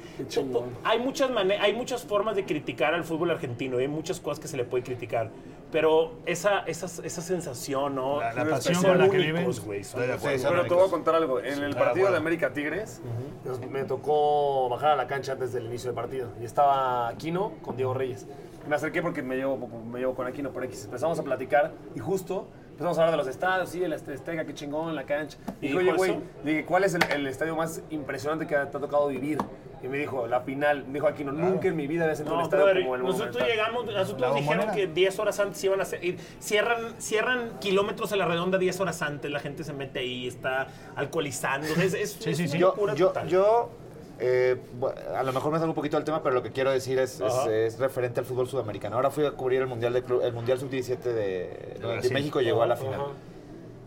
[0.85, 1.31] hay muchas
[1.61, 4.83] hay muchas formas de criticar al fútbol argentino, hay muchas cosas que se le puede
[4.85, 5.31] criticar,
[5.71, 8.21] pero esa esa, esa sensación, ¿no?
[8.21, 9.85] La- la pasión con la que únicos, viven.
[9.85, 10.39] son- de acuerdo.
[10.39, 11.39] Sí, Pero te voy a contar algo.
[11.41, 13.01] En el de partido de América Tigres,
[13.45, 17.53] Nos- me tocó bajar a la cancha antes del inicio del partido y estaba Aquino
[17.63, 18.27] con Diego Reyes.
[18.69, 19.57] me acerqué porque me llevo,
[19.91, 20.85] me llevo con Aquino por X.
[20.85, 24.55] Empezamos a platicar y justo empezamos a hablar de los estadios, sí, el Azteca, qué
[24.55, 25.39] chingón, la cancha.
[25.61, 28.61] Y ¿Y dije, oye, güey, dije, ¿cuál es el, el estadio más impresionante que te
[28.61, 29.39] ha tocado vivir?
[29.83, 30.85] Y me dijo, la final.
[30.87, 33.03] Me dijo Aquino, nunca en mi vida había sentido un No, estadio brother, como el
[33.03, 33.57] nosotros Monumental.
[33.57, 34.87] llegamos, nosotros La nos dijeron bombonera.
[34.89, 39.03] que 10 horas antes iban a y cierran, cierran kilómetros a la redonda 10 horas
[39.03, 42.59] antes, la gente se mete ahí, está alcoholizando, es, es, Sí, es sí, una sí.
[42.59, 43.29] Yo, locura yo, total.
[43.29, 43.71] yo
[44.25, 44.57] eh,
[45.17, 47.21] a lo mejor me salgo un poquito del tema, pero lo que quiero decir es,
[47.21, 48.95] es- referente al fútbol sudamericano.
[48.97, 52.13] Ahora fui a cubrir el Mundial, de el mundial Sub-17 de, Brasil.
[52.13, 53.01] México llegó a la final.
[53.01, 53.11] Ajá.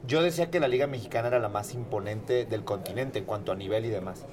[0.08, 3.56] Yo decía que la Liga Mexicana era la más imponente del continente en cuanto a
[3.56, 4.24] nivel y demás.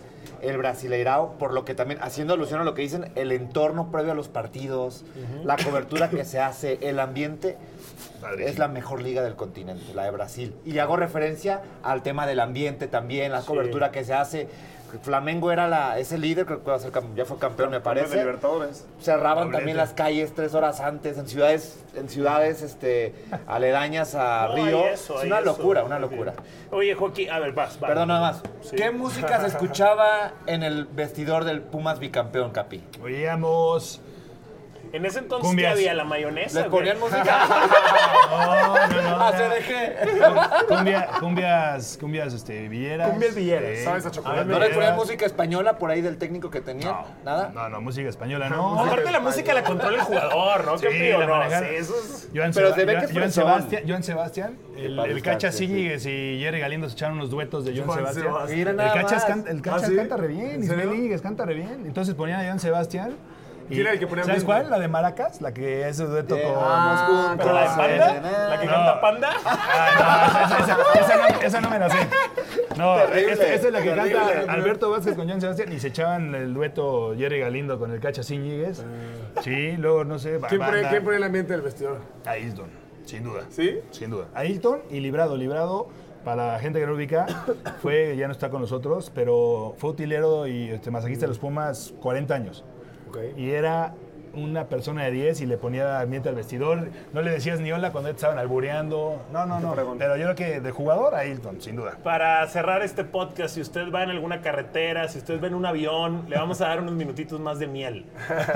[0.42, 4.12] El Brasileirao, por lo que también, haciendo alusión a lo que dicen, el entorno previo
[4.12, 5.04] a los partidos,
[5.44, 7.56] la cobertura que se hace, el ambiente,
[8.38, 10.54] es la mejor liga del continente, la de Brasil.
[10.64, 14.48] Y hago referencia al tema del ambiente también, la cobertura que se hace.
[14.98, 17.76] Flamengo era la, ese líder, creo que va a ser cam- ya fue campeón, me
[17.76, 18.16] Campeón de parece.
[18.18, 18.86] Libertadores.
[19.00, 19.58] Cerraban Doblete.
[19.58, 23.14] también las calles tres horas antes en ciudades, en ciudades este,
[23.46, 24.86] aledañas a No, Río.
[24.86, 25.44] eso, es una eso.
[25.46, 26.34] locura, una locura.
[26.70, 27.88] Oye, Joaquín, a ver, vas, vas.
[27.90, 28.42] Perdón, nada más.
[28.62, 28.76] Sí.
[28.76, 32.82] ¿Qué música se escuchaba en el vestidor del Pumas bicampeón, Capi?
[33.02, 34.00] Oíamos.
[34.92, 35.72] En ese entonces, Cumbias.
[35.74, 35.94] ¿qué había?
[35.94, 36.56] ¿La mayonesa?
[36.60, 36.70] ¿Les qué?
[36.70, 37.46] ponían música?
[38.30, 39.16] No, no, no.
[39.22, 39.32] Ah.
[40.68, 43.10] Cumbia- cumbias, cumbias, este, villeras.
[43.10, 43.78] Cumbias villeras.
[43.78, 43.84] Sí.
[43.84, 47.04] ¿Sabes a Cumbias ¿No les ponían música española por ahí del técnico que tenía?
[47.24, 47.50] ¿Nada?
[47.54, 48.80] No, no, música española no.
[48.84, 50.78] Aparte la música la controla el jugador, ¿no?
[50.78, 51.48] Sí, ¿Qué la no?
[51.48, 52.28] Sí, eso es...
[52.34, 53.32] Joan, Pero se ve Joan- que es Joan.
[53.32, 55.52] Sebastián, Joan Sebastián, el, el Cacha.
[55.52, 58.68] Síñiguez y Jerry Galindo se echaron unos duetos de Joan, Sebastián.
[58.68, 59.96] El Cacha, canta, ¿Ah, sí?
[59.96, 60.94] canta re bien, ¿En Ismael?
[60.94, 61.84] Íñiguez canta re bien.
[61.86, 63.16] Entonces ponían a Joan Sebastián.
[63.68, 64.68] ¿Quién era el que ponía ¿Sabes cuál?
[64.70, 67.38] La de Maracas, la que es el dueto Eh, con...
[67.38, 68.48] ¿Pero la de Panda?
[68.50, 69.30] ¿La que canta Panda?
[69.44, 71.98] Ah, esa, esa- esa no, esa me la sé.
[72.76, 76.52] No, esta es la que canta Alberto Vázquez con Joan Sebastián y se echaban el
[76.54, 78.82] dueto Jerry Galindo con el Cacha Íñiguez.
[79.42, 80.38] Sí, luego no sé.
[80.48, 81.98] ¿Quién pone, banda- ¿Quién pone el ambiente del vestidor?
[82.26, 82.70] Ailton,
[83.04, 83.42] sin duda.
[83.50, 83.80] ¿Sí?
[83.90, 84.26] Sin duda.
[84.34, 85.36] Ailton y Librado.
[85.36, 85.88] Librado,
[86.24, 87.26] para la gente que no ubica,
[87.82, 91.92] fue, ya no está con nosotros, pero fue utilero y este, masajista de los Pumas
[92.00, 92.64] 40 años.
[93.36, 93.94] Y era
[94.34, 96.88] una persona de 10 y le ponía ambiente al vestidor.
[97.12, 99.22] No le decías ni hola cuando te estaban albureando.
[99.32, 99.74] No, no, no.
[99.98, 101.98] Pero yo creo que de jugador, Ailton, sin duda.
[102.02, 105.66] Para cerrar este podcast, si usted va en alguna carretera, si usted va en un
[105.66, 108.06] avión, le vamos a dar unos minutitos más de miel.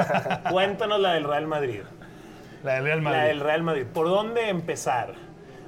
[0.50, 1.82] Cuéntanos la del Real Madrid.
[2.64, 3.18] La del Real Madrid.
[3.18, 3.84] La del Real Madrid.
[3.92, 5.14] ¿Por dónde empezar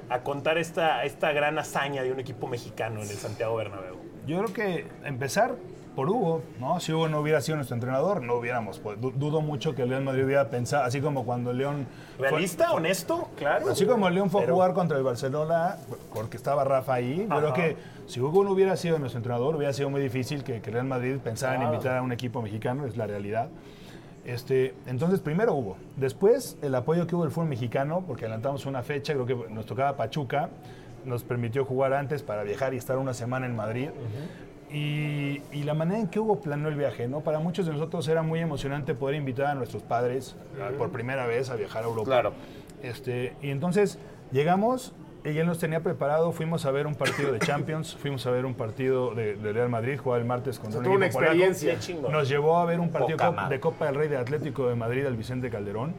[0.08, 3.96] a contar esta, esta gran hazaña de un equipo mexicano en el Santiago Bernabéu?
[4.26, 5.56] Yo creo que empezar
[5.98, 6.78] por Hugo, ¿no?
[6.78, 8.78] Si Hugo no hubiera sido nuestro entrenador, no hubiéramos.
[8.78, 11.88] Pues, du- dudo mucho que el Real Madrid hubiera pensado, así como cuando el León.
[12.16, 12.70] fue- ¿Realista?
[12.72, 13.28] ¿Honesto?
[13.36, 13.68] Claro.
[13.68, 15.74] Así como el León fue Pero- a jugar contra el Barcelona,
[16.14, 19.72] porque estaba Rafa ahí, yo creo que si Hugo no hubiera sido nuestro entrenador, hubiera
[19.72, 22.96] sido muy difícil que, que Real Madrid pensara en invitar a un equipo mexicano, es
[22.96, 23.48] la realidad.
[24.24, 25.78] Este, entonces, primero Hugo.
[25.96, 29.66] Después, el apoyo que hubo el fútbol mexicano, porque adelantamos una fecha, creo que nos
[29.66, 30.48] tocaba Pachuca,
[31.04, 33.88] nos permitió jugar antes para viajar y estar una semana en Madrid.
[34.70, 37.20] Y, y la manera en que Hugo planeó el viaje, ¿no?
[37.20, 41.26] Para muchos de nosotros era muy emocionante poder invitar a nuestros padres a- por primera
[41.26, 42.06] vez a viajar a Europa.
[42.10, 42.32] Claro.
[42.82, 43.98] Este, y entonces
[44.30, 44.92] llegamos
[45.24, 48.54] él nos tenía preparado, fuimos a ver un partido de Champions, fuimos a ver un
[48.54, 51.34] partido de, de Real Madrid, jugaba el martes contra O sea, un una polaco.
[51.34, 52.00] experiencia.
[52.10, 55.04] Nos llevó a ver un partido Poca de Copa del Rey de Atlético de Madrid
[55.04, 55.92] al Vicente Calderón.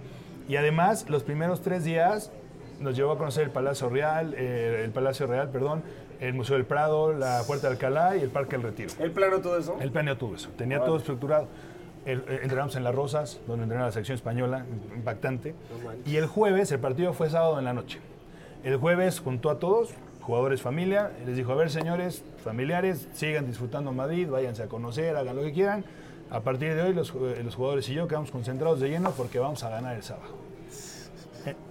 [0.48, 2.32] Y además, los primeros tres días
[2.80, 5.84] nos llevó a conocer el Palacio Real, eh, el Palacio Real, perdón,
[6.20, 8.92] el Museo del Prado, la Puerta de Alcalá y el Parque del Retiro.
[9.00, 9.78] ¿El plano todo eso?
[9.80, 11.48] Él planeó todo eso, tenía todo estructurado.
[12.06, 15.54] El- eh, entrenamos en Las Rosas, donde entrenaba la sección española, impactante.
[16.06, 18.00] Y el jueves, el partido fue sábado en la noche.
[18.64, 19.90] El jueves juntó a todos,
[20.22, 25.36] jugadores familia, les dijo, a ver señores, familiares, sigan disfrutando Madrid, váyanse a conocer, hagan
[25.36, 25.84] lo que quieran.
[26.32, 29.40] A partir de hoy los, eh, los jugadores y yo quedamos concentrados de lleno porque
[29.40, 30.36] vamos a ganar el sábado.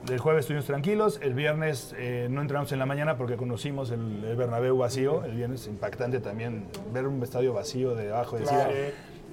[0.08, 4.24] El jueves estuvimos tranquilos, el viernes eh, no entramos en la mañana porque conocimos el,
[4.24, 8.56] el Bernabéu vacío, el viernes impactante también ver un estadio vacío de abajo y decir,
[8.56, 8.72] Claro.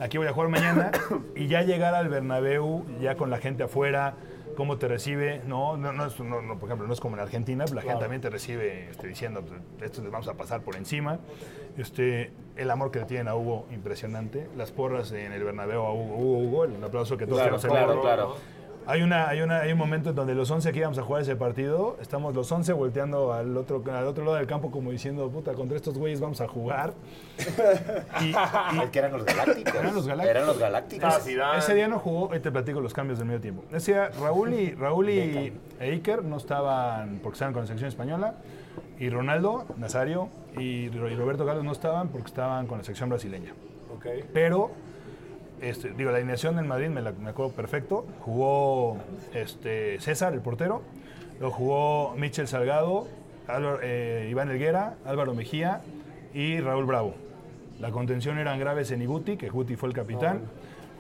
[0.02, 0.91] aquí voy a jugar mañana
[1.36, 4.15] y ya llegar al Bernabéu ya con la gente afuera,
[4.58, 7.21] cómo te recibe, no, no, no, es- no, no, por ejemplo, no es como en
[7.21, 10.76] Argentina, la gente también te recibe este, diciendo, pues, esto les vamos a pasar por
[10.76, 11.19] encima.
[11.78, 14.48] Este, el amor que le tienen a Hugo, impresionante.
[14.56, 18.02] Las porras en el Bernabéu a Hugo, Hugo, Hugo, el aplauso que todos Claro, claro,
[18.02, 18.36] claro.
[18.88, 21.21] Hay, una, hay, una, hay un momento en donde los 11 que íbamos a jugar
[21.24, 25.30] ese partido, estamos los 11 volteando al otro, al otro lado del campo como diciendo,
[25.30, 26.93] puta, contra estos güeyes vamos a jugar.
[28.21, 28.30] Y,
[28.84, 29.74] Es que eran los galácticos.
[29.76, 30.36] Eran los galácticos.
[30.36, 31.13] Eran los galácticos.
[31.43, 33.63] Ah, ese día no jugó, hoy te platico los cambios del medio tiempo.
[33.71, 35.19] Ese día Raúl y, Raúl y
[35.80, 38.36] e Iker no estaban porque estaban con la selección española.
[39.00, 43.10] Y Ronaldo, Nazario y, Ro- y Roberto Carlos no estaban porque estaban con la selección
[43.10, 43.54] brasileña.
[43.93, 44.06] Ok.
[44.34, 44.71] Pero,
[45.62, 48.06] este, digo, la alineación del Madrid me, la, acuerdo perfecto.
[48.22, 48.98] Jugó
[49.34, 50.82] este, César, el portero.
[51.39, 53.08] Lo jugó Michel Salgado,
[53.82, 55.82] eh, Iván Elguera, Álvaro Mejía
[56.34, 57.15] y Raúl Bravo.
[57.80, 60.41] La contención eran Graves en Iguti, que Guti fue el capitán.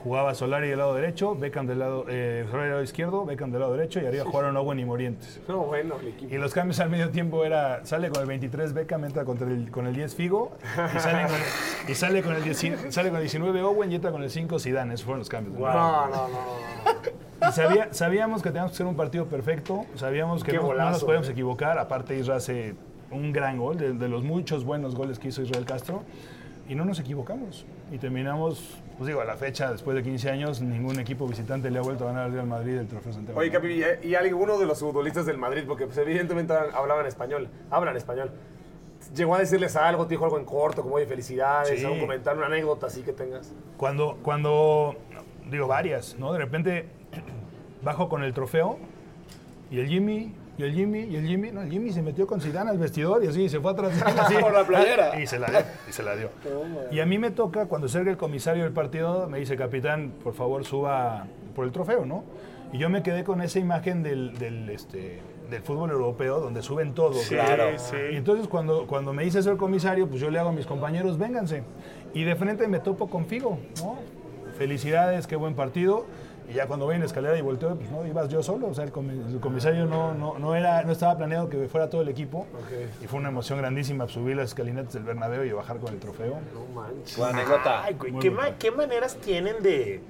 [0.05, 3.59] Jugaba Solari del lado derecho, Beckham del lado, eh, Solari del lado izquierdo, Beckham del
[3.61, 5.41] lado derecho y arriba jugaron Owen y Morientes.
[5.47, 5.95] No, bueno.
[6.21, 9.71] Y los cambios al medio tiempo era, sale con el 23 Beckham, entra contra el-
[9.71, 10.51] con el 10 Figo,
[10.95, 13.95] y sale con el, y sale con el, 10 sale con el 19 Owen y
[13.95, 14.93] entra con el 5 Zidane.
[14.93, 15.57] Esos fueron los cambios.
[15.57, 17.49] No, no, no, no.
[17.49, 21.29] Y sabía- sabíamos que teníamos que hacer un partido perfecto, sabíamos que no, nos podíamos
[21.29, 21.31] eh.
[21.31, 21.79] equivocar.
[21.79, 22.75] Aparte, Israel hace
[23.09, 26.03] un gran gol, de, de los muchos buenos goles que hizo Israel Castro,
[26.69, 27.65] y no nos equivocamos.
[27.91, 31.79] Y terminamos, pues digo, a la fecha, después de 15 años, ningún equipo visitante le
[31.79, 33.39] ha vuelto a ganar al Real Madrid el trofeo Santiago.
[33.39, 33.67] Oye, Capi,
[34.03, 35.63] ¿y- ¿y alguno de los futbolistas del Madrid?
[35.67, 38.31] Porque pues, evidentemente hablaban español, hablan español.
[39.13, 41.85] llegó a decirles algo, te dijo algo en corto, como oye, felicidades, Sí.
[41.85, 43.53] algún comentario, una anécdota así que tengas.
[43.77, 44.95] Cuando, cuando,
[45.51, 46.33] digo, varias, ¿no?
[46.33, 46.87] De repente
[47.83, 48.79] bajo con el trofeo
[49.69, 52.39] y el Jimmy, y el Jimmy, y el Jimmy, no, el Jimmy se metió con
[52.39, 54.01] Zidane al vestidor y así, se fue atrás.
[54.01, 54.35] así.
[54.39, 55.19] Por la playera.
[55.19, 56.29] Y se la dio, y se la dio.
[56.91, 60.33] Y a mí me toca, cuando salga el comisario del partido, me dice, capitán, por
[60.33, 62.23] favor suba por el trofeo, ¿no?
[62.71, 66.93] Y yo me quedé con esa imagen del, del, este, del fútbol europeo, donde suben
[66.93, 67.13] todo.
[67.13, 67.77] Sí, claro.
[67.77, 67.95] sí.
[68.11, 70.65] Y entonces cuando, cuando me dice eso el comisario, pues yo le hago a mis
[70.65, 71.63] compañeros, vénganse.
[72.13, 73.97] Y de frente me topo con Figo, ¿no?
[74.57, 76.05] Felicidades, qué buen partido.
[76.49, 78.67] Y ya cuando voy en la escalera y volteo, pues no, ibas yo solo.
[78.67, 81.89] O sea, el, comi- el comisario no, no, no, era, no estaba planeado que fuera
[81.89, 82.45] todo el equipo.
[83.01, 86.37] Y fue una emoción grandísima subir las escalinatas del Bernabéu y bajar con el trofeo.
[86.53, 87.17] No manches.
[87.17, 87.83] Buena anécdota.
[87.83, 88.51] Ay, güey, ¿qué, brutal.
[88.51, 90.01] ma- qué maneras tienen de,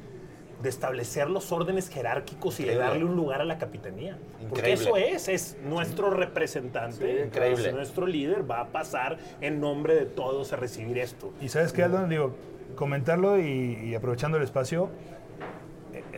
[0.61, 4.17] de establecer los órdenes jerárquicos y de darle un lugar a la capitanía?
[4.49, 7.69] Porque eso es, es nuestro representante, Sí, increíble.
[7.69, 11.31] es nuestro líder, va a pasar en nombre de todos a recibir esto.
[11.41, 12.35] Y sabes qué, Aldo, digo,
[12.75, 14.89] comentarlo y, y aprovechando el espacio,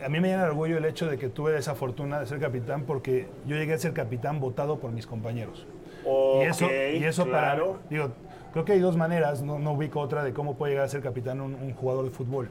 [0.04, 2.38] a mí me llena de orgullo el hecho de que tuve esa fortuna de ser
[2.40, 5.66] capitán porque yo llegué a ser capitán votado por mis compañeros.
[6.04, 7.72] y eso, Ok, y eso claro.
[7.72, 8.12] para, digo,
[8.52, 11.02] creo que hay dos maneras, no, no ubico otra de cómo puede llegar a ser
[11.02, 12.48] capitán un, un jugador de fútbol.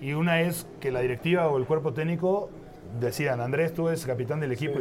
[0.00, 2.50] Y una es que la directiva o el cuerpo técnico
[3.00, 4.80] decían, Andrés, tú eres capitán del equipo.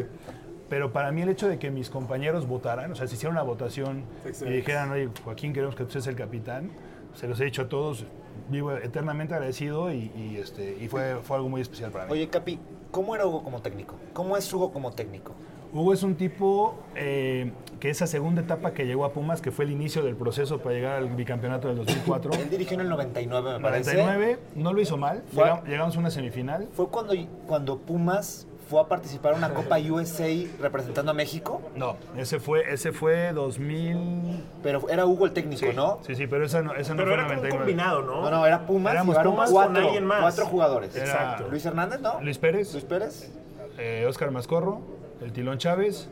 [0.70, 3.44] Pero para mí el hecho de que mis compañeros votaran, o sea, si hicieran una
[3.44, 4.04] votación
[4.46, 6.72] y dijeran, oye, Joaquín, queremos que tú seas el capitán,
[7.14, 8.06] se los he dicho a todos,
[8.50, 12.12] vivo eternamente agradecido y, y, este, y fue, fue algo muy especial para mí.
[12.12, 12.60] Oye, Capi,
[12.92, 13.96] ¿cómo era Hugo como técnico?
[14.14, 15.34] ¿Cómo es Hugo como técnico?
[15.74, 19.66] Hugo es un tipo eh, que esa segunda etapa que llegó a Pumas, que fue
[19.66, 22.32] el inicio del proceso para llegar al bicampeonato del 2004.
[22.34, 23.98] Él dirigió en el 99, me parece.
[23.98, 26.70] 99, no lo hizo mal, Fue- llegamos, llegamos a una semifinal.
[26.72, 27.14] ¿Fue cuando,
[27.46, 30.28] cuando Pumas fue a participar en una Copa USA
[30.62, 31.62] representando a México?
[31.76, 34.44] No, ese fue, ese fue 2000...
[34.64, 36.00] Pero era Hugo el técnico, ¿no?
[36.06, 37.58] Sí, sí, pero esa no, esa no Pero fue era como un 99.
[37.58, 38.22] combinado, ¿no?
[38.24, 38.94] No, no, era Pumas.
[38.94, 40.22] Éramos Pumas cuatro, con alguien más.
[40.22, 40.96] cuatro jugadores.
[40.96, 41.48] Era- Exacto.
[41.50, 42.20] Luis Hernández, ¿no?
[42.22, 43.32] Luis Pérez, Luis Pérez.
[43.78, 44.82] eh, Oscar Mascorro,
[45.22, 46.10] el Tilón Chávez.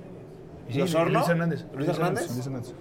[0.70, 1.20] y sí, ¿Y Osorno?
[1.20, 1.66] Luis Hernández.
[1.74, 2.32] ¿Luis Hernández?
[2.34, 2.74] Luis Hernández.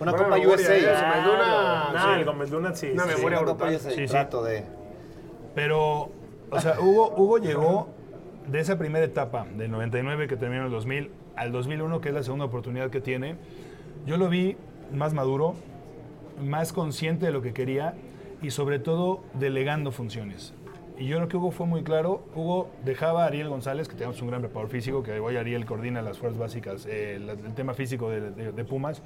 [0.00, 0.76] Una Copa memoria, USA.
[0.76, 0.82] ¿eh?
[0.82, 2.20] Una- No, sí.
[2.20, 2.90] el Gómez Luna sí.
[2.92, 3.08] Una sí.
[3.16, 3.74] memoria brutal.
[3.74, 3.90] USA.
[3.90, 4.06] Sí, sí.
[4.06, 4.64] Trato de...
[5.54, 6.10] Pero,
[6.50, 7.88] o sea, Hugo, Hugo llegó
[8.50, 12.14] de esa primera etapa, del 99 que terminó en el 2000, al 2001, que es
[12.14, 13.36] la segunda oportunidad que tiene.
[14.06, 14.56] Yo lo vi
[14.92, 15.54] más maduro,
[16.42, 17.94] más consciente de lo que quería
[18.42, 20.54] y sobre todo delegando funciones.
[20.98, 22.24] Y yo creo que Hugo fue muy claro.
[22.34, 26.02] Hugo dejaba a Ariel González, que tenemos un gran preparador físico, que hoy Ariel coordina
[26.02, 29.02] las fuerzas básicas, eh, el tema físico de Pumas.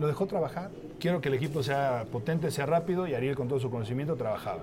[0.00, 0.70] Lo dejó trabajar.
[0.98, 4.62] Quiero que el equipo sea potente, sea rápido y Ariel con todo su conocimiento trabajaba.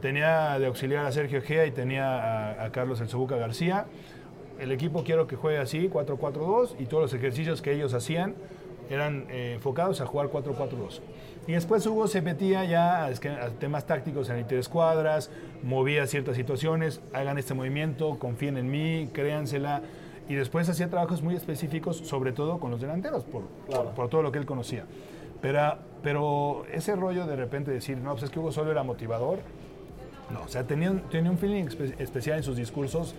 [0.00, 3.86] Tenía de auxiliar a Sergio Gea y tenía a, a Carlos El Sobuca García.
[4.60, 8.36] El equipo quiero que juegue así, 4-4-2 y todos los ejercicios que ellos hacían
[8.88, 11.00] eran eh, enfocados a jugar 4-4-2.
[11.48, 15.30] Y después Hugo se metía ya a, a temas tácticos en interescuadras,
[15.64, 19.82] movía ciertas situaciones, hagan este movimiento, confíen en mí, créansela.
[20.28, 24.22] Y después hacía trabajos muy específicos, sobre todo con los delanteros, por, por, por todo
[24.22, 24.84] lo que él conocía.
[25.40, 29.38] Pero, pero ese rollo de repente decir, no, pues es que Hugo solo era motivador,
[30.32, 33.14] no, o sea, tenía, un- tenía un feeling espe- especial en sus discursos,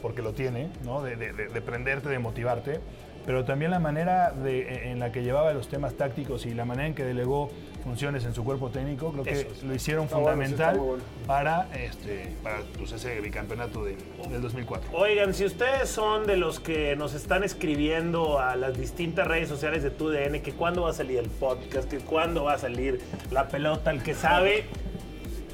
[0.00, 1.02] porque lo tiene, ¿no?
[1.02, 2.78] De, de- de- de prenderte, de motivarte,
[3.26, 6.88] pero también la manera de- en la que llevaba los temas tácticos y la manera
[6.88, 7.50] en que delegó
[7.84, 11.02] funciones en su cuerpo técnico, creo que Eso lo hicieron Está está fundamental bueno.
[11.26, 13.96] para, este, para pues, ese bicampeonato de-
[14.30, 14.88] del 2004.
[14.92, 19.82] Oigan, si ustedes son de los que nos están escribiendo a las distintas redes sociales
[19.82, 23.00] de TUDN, que cuándo va a salir el podcast, que cuándo va a salir
[23.32, 24.64] la pelota, el que sabe,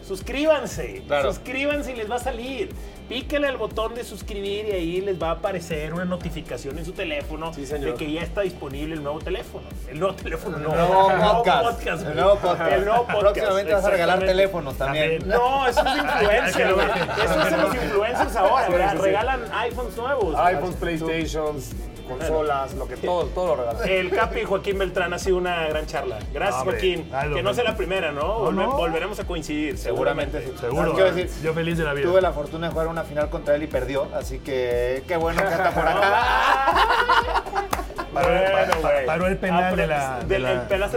[0.09, 1.03] suscríbanse.
[1.07, 1.33] Claro.
[1.33, 2.71] Suscríbanse y les va a salir.
[3.09, 6.93] Píquenle al botón de suscribir y ahí les va a aparecer una notificación en su
[6.93, 9.67] teléfono Sí, de que ya está disponible el nuevo teléfono.
[9.89, 10.71] El nuevo teléfono, no.
[10.71, 11.65] El nuevo el nuevo podcast.
[11.65, 12.07] podcast.
[12.07, 12.73] El nuevo podcast.
[12.73, 13.21] El nuevo podcast.
[13.21, 15.27] Próximamente vas a regalar teléfonos también.
[15.27, 16.87] No, eso es influencer, güey.
[17.25, 18.95] Eso es de los influencers ahora.
[18.95, 20.35] Regalan iPhones nuevos.
[20.37, 21.73] iPhones, Playstations,
[22.09, 23.89] consolas, lo que todo, todo lo regalan.
[23.89, 26.19] El Capi Joaquín Beltrán ha sido una gran charla.
[26.33, 27.11] Gracias, Hombre, Joaquín.
[27.35, 28.21] Que no sea la primera, ¿no?
[28.23, 28.77] No, Volve- no.
[28.77, 30.41] Volveremos a coincidir, seguramente.
[30.43, 30.61] Seguramente sí.
[30.61, 30.95] Seguro.
[30.95, 32.07] Quiero decir, Yo feliz de la vida.
[32.09, 35.43] Tuve la fortuna de jugar una final contra él y perdió, así que qué bueno
[35.43, 36.25] que está por acá.
[38.15, 38.29] Paró,
[39.07, 40.19] Bueno, el penal Ah, de la.
[40.21, 40.91] de del- la- ¿El penal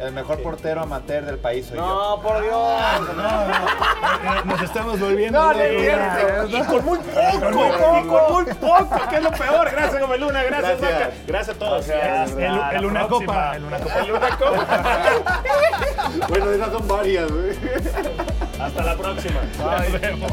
[0.00, 1.86] el mejor portero amateur del país soy yo.
[1.86, 2.52] No, por Dios.
[2.52, 5.40] No, no, nos estamos volviendo.
[5.40, 5.86] No, le.
[6.48, 9.70] Y con muy poco, y con muy poco, que es lo peor.
[9.70, 10.42] Gracias, Gómez Luna.
[10.42, 11.00] Gracias, Gracias.
[11.00, 11.14] Maca.
[11.26, 11.86] Gracias a todos.
[11.86, 12.30] Gracias.
[12.32, 13.56] El, el una copa.
[13.56, 13.98] El una copa.
[14.00, 14.66] El una copa.
[16.28, 17.50] Bueno, esas son varias, güey.
[18.60, 19.40] Hasta la próxima.
[19.58, 20.32] Nos vemos.